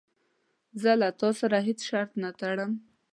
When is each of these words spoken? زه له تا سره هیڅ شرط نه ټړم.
زه 0.81 0.91
له 1.01 1.09
تا 1.19 1.29
سره 1.39 1.57
هیڅ 1.67 1.79
شرط 1.89 2.11
نه 2.21 2.29
ټړم. 2.39 2.71